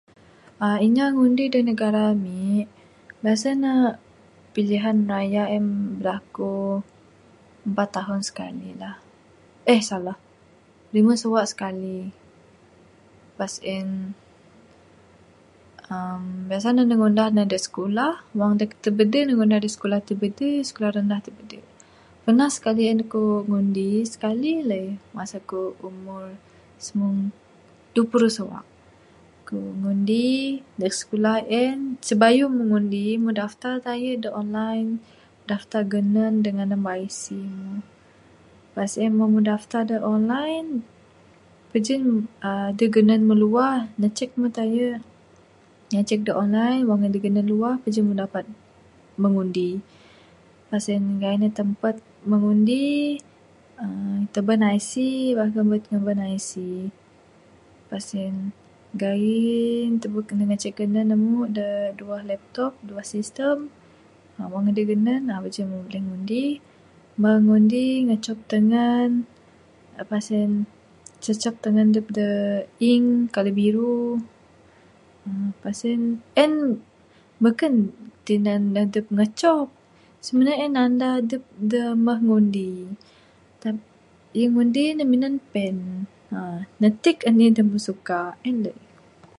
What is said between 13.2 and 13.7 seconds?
pas